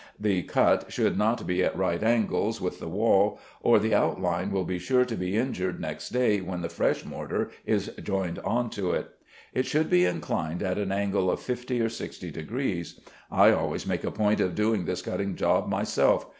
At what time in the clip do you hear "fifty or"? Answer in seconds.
11.39-11.89